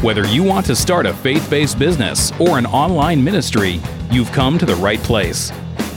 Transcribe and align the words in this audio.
Whether 0.00 0.24
you 0.28 0.44
want 0.44 0.64
to 0.66 0.76
start 0.76 1.06
a 1.06 1.12
faith 1.12 1.50
based 1.50 1.76
business 1.76 2.30
or 2.38 2.56
an 2.56 2.66
online 2.66 3.22
ministry, 3.22 3.80
you've 4.12 4.30
come 4.30 4.56
to 4.56 4.64
the 4.64 4.76
right 4.76 5.00
place. 5.00 5.50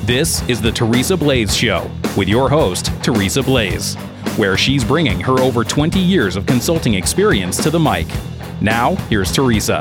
This 0.05 0.41
is 0.49 0.59
the 0.59 0.71
Teresa 0.71 1.15
Blaes 1.15 1.55
Show 1.55 1.87
with 2.17 2.27
your 2.27 2.49
host, 2.49 2.87
Teresa 3.03 3.43
Blaes, 3.43 3.93
where 4.37 4.57
she's 4.57 4.83
bringing 4.83 5.19
her 5.19 5.39
over 5.39 5.63
20 5.63 5.99
years 5.99 6.35
of 6.35 6.47
consulting 6.47 6.95
experience 6.95 7.61
to 7.61 7.69
the 7.69 7.79
mic. 7.79 8.07
Now, 8.59 8.95
here's 9.07 9.31
Teresa. 9.31 9.79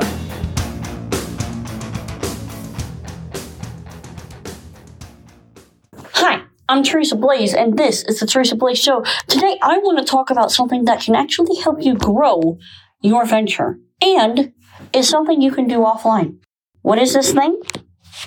Hi, 6.13 6.43
I'm 6.69 6.83
Teresa 6.83 7.15
Blaes, 7.15 7.55
and 7.55 7.75
this 7.75 8.03
is 8.03 8.19
the 8.19 8.27
Teresa 8.27 8.55
Blaes 8.55 8.77
Show. 8.77 9.03
Today, 9.27 9.57
I 9.63 9.79
want 9.79 9.97
to 9.97 10.05
talk 10.05 10.29
about 10.29 10.51
something 10.51 10.85
that 10.85 11.01
can 11.01 11.15
actually 11.15 11.55
help 11.55 11.83
you 11.83 11.95
grow 11.95 12.59
your 13.01 13.25
venture 13.25 13.79
and 14.01 14.53
is 14.93 15.07
something 15.07 15.41
you 15.41 15.51
can 15.51 15.67
do 15.67 15.79
offline. 15.79 16.37
What 16.81 16.99
is 16.99 17.13
this 17.13 17.31
thing? 17.31 17.61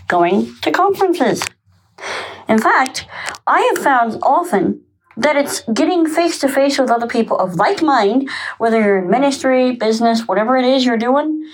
Going 0.09 0.55
to 0.63 0.71
conferences. 0.71 1.43
In 2.49 2.59
fact, 2.59 3.07
I 3.47 3.61
have 3.75 3.83
found 3.83 4.19
often 4.23 4.83
that 5.17 5.37
it's 5.37 5.63
getting 5.73 6.07
face 6.07 6.39
to 6.41 6.49
face 6.49 6.79
with 6.79 6.91
other 6.91 7.07
people 7.07 7.39
of 7.39 7.55
like 7.55 7.83
mind, 7.83 8.29
whether 8.59 8.81
you're 8.81 8.99
in 8.99 9.11
ministry, 9.11 9.73
business, 9.73 10.27
whatever 10.27 10.57
it 10.57 10.65
is 10.65 10.85
you're 10.85 10.97
doing, 10.97 11.45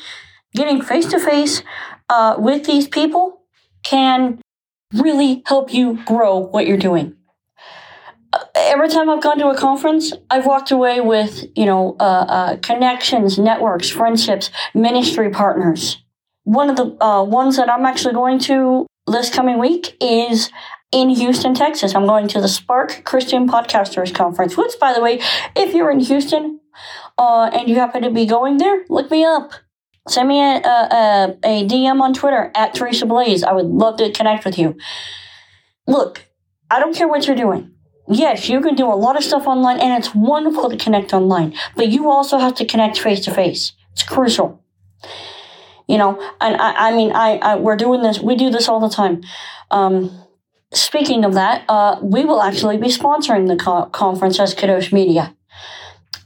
getting 0.54 0.80
face 0.80 1.06
to 1.06 1.18
face 1.18 1.62
with 2.38 2.64
these 2.64 2.88
people 2.88 3.42
can 3.82 4.40
really 4.94 5.42
help 5.46 5.72
you 5.72 6.02
grow 6.04 6.38
what 6.38 6.66
you're 6.66 6.76
doing. 6.76 7.16
Every 8.62 8.88
time 8.88 9.08
I've 9.08 9.22
gone 9.22 9.38
to 9.38 9.48
a 9.48 9.56
conference, 9.56 10.12
I've 10.28 10.44
walked 10.44 10.70
away 10.70 11.00
with, 11.00 11.46
you 11.56 11.64
know, 11.64 11.96
uh, 11.98 12.02
uh, 12.02 12.56
connections, 12.58 13.38
networks, 13.38 13.88
friendships, 13.88 14.50
ministry 14.74 15.30
partners. 15.30 16.02
One 16.44 16.68
of 16.68 16.76
the 16.76 17.02
uh, 17.02 17.24
ones 17.24 17.56
that 17.56 17.70
I'm 17.70 17.86
actually 17.86 18.14
going 18.14 18.38
to 18.40 18.86
this 19.06 19.30
coming 19.30 19.58
week 19.58 19.96
is 20.00 20.50
in 20.92 21.08
Houston, 21.08 21.54
Texas. 21.54 21.94
I'm 21.94 22.06
going 22.06 22.28
to 22.28 22.40
the 22.40 22.48
Spark 22.48 23.02
Christian 23.04 23.48
Podcasters 23.48 24.14
Conference, 24.14 24.58
which, 24.58 24.78
by 24.78 24.92
the 24.92 25.00
way, 25.00 25.20
if 25.56 25.72
you're 25.72 25.90
in 25.90 26.00
Houston 26.00 26.60
uh, 27.16 27.50
and 27.54 27.66
you 27.66 27.76
happen 27.76 28.02
to 28.02 28.10
be 28.10 28.26
going 28.26 28.58
there, 28.58 28.84
look 28.90 29.10
me 29.10 29.24
up. 29.24 29.52
Send 30.06 30.28
me 30.28 30.40
a, 30.40 30.56
a, 30.58 31.36
a 31.44 31.66
DM 31.66 32.00
on 32.00 32.12
Twitter 32.12 32.50
at 32.54 32.74
Teresa 32.74 33.06
Blaes. 33.06 33.42
I 33.42 33.52
would 33.52 33.66
love 33.66 33.96
to 33.98 34.12
connect 34.12 34.44
with 34.44 34.58
you. 34.58 34.76
Look, 35.86 36.26
I 36.70 36.78
don't 36.78 36.94
care 36.94 37.08
what 37.08 37.26
you're 37.26 37.36
doing. 37.36 37.72
Yes, 38.10 38.48
you 38.48 38.60
can 38.60 38.74
do 38.74 38.86
a 38.86 38.94
lot 38.94 39.16
of 39.16 39.22
stuff 39.22 39.46
online 39.46 39.78
and 39.78 39.96
it's 39.96 40.12
wonderful 40.14 40.68
to 40.68 40.76
connect 40.76 41.14
online, 41.14 41.54
but 41.76 41.88
you 41.88 42.10
also 42.10 42.38
have 42.38 42.56
to 42.56 42.64
connect 42.64 42.98
face 42.98 43.20
to 43.26 43.30
face. 43.30 43.72
It's 43.92 44.02
crucial. 44.02 44.64
You 45.86 45.98
know, 45.98 46.20
and 46.40 46.56
I, 46.56 46.88
I 46.88 46.96
mean, 46.96 47.12
I, 47.12 47.38
I, 47.38 47.56
we're 47.56 47.76
doing 47.76 48.02
this, 48.02 48.18
we 48.18 48.34
do 48.34 48.50
this 48.50 48.68
all 48.68 48.80
the 48.80 48.88
time. 48.88 49.22
Um, 49.70 50.24
speaking 50.72 51.24
of 51.24 51.34
that, 51.34 51.64
uh, 51.68 52.00
we 52.02 52.24
will 52.24 52.42
actually 52.42 52.78
be 52.78 52.88
sponsoring 52.88 53.46
the 53.46 53.56
co- 53.56 53.86
conference 53.86 54.40
as 54.40 54.54
Kadosh 54.56 54.92
Media. 54.92 55.36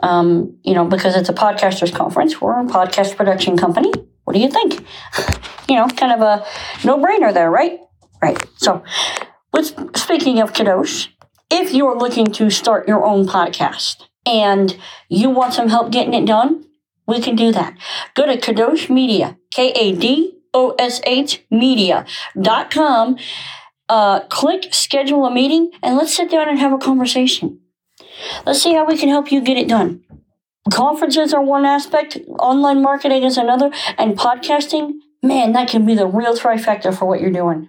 Um, 0.00 0.58
you 0.62 0.74
know, 0.74 0.86
because 0.86 1.16
it's 1.16 1.28
a 1.28 1.34
podcasters 1.34 1.94
conference, 1.94 2.40
we're 2.40 2.60
a 2.60 2.64
podcast 2.64 3.16
production 3.16 3.58
company. 3.58 3.92
What 4.24 4.32
do 4.34 4.40
you 4.40 4.50
think? 4.50 4.86
you 5.68 5.76
know, 5.76 5.86
kind 5.88 6.12
of 6.12 6.20
a 6.20 6.46
no 6.84 6.98
brainer 6.98 7.32
there, 7.32 7.50
right? 7.50 7.78
Right. 8.22 8.42
So, 8.56 8.82
let's, 9.52 9.74
speaking 10.00 10.40
of 10.40 10.52
Kadosh, 10.52 11.08
if 11.54 11.72
you're 11.72 11.96
looking 11.96 12.26
to 12.26 12.50
start 12.50 12.88
your 12.88 13.04
own 13.04 13.26
podcast 13.26 14.02
and 14.26 14.76
you 15.08 15.30
want 15.30 15.54
some 15.54 15.68
help 15.68 15.92
getting 15.92 16.12
it 16.12 16.26
done, 16.26 16.64
we 17.06 17.20
can 17.20 17.36
do 17.36 17.52
that. 17.52 17.78
Go 18.14 18.26
to 18.26 18.36
Kadosh 18.36 18.90
Media, 18.90 19.38
K 19.52 19.70
A 19.70 19.94
D 19.94 20.40
O 20.52 20.74
S 20.78 21.00
H 21.06 21.44
Media.com. 21.50 23.16
Uh, 23.88 24.20
click 24.28 24.74
schedule 24.74 25.26
a 25.26 25.30
meeting 25.30 25.70
and 25.82 25.96
let's 25.96 26.16
sit 26.16 26.30
down 26.30 26.48
and 26.48 26.58
have 26.58 26.72
a 26.72 26.78
conversation. 26.78 27.60
Let's 28.44 28.62
see 28.62 28.74
how 28.74 28.84
we 28.84 28.98
can 28.98 29.08
help 29.08 29.30
you 29.30 29.40
get 29.40 29.56
it 29.56 29.68
done. 29.68 30.02
Conferences 30.72 31.32
are 31.34 31.42
one 31.42 31.66
aspect, 31.66 32.18
online 32.38 32.82
marketing 32.82 33.22
is 33.22 33.36
another, 33.36 33.70
and 33.98 34.16
podcasting, 34.16 34.94
man, 35.22 35.52
that 35.52 35.68
can 35.68 35.84
be 35.84 35.94
the 35.94 36.06
real 36.06 36.34
trifecta 36.34 36.96
for 36.96 37.04
what 37.04 37.20
you're 37.20 37.30
doing. 37.30 37.68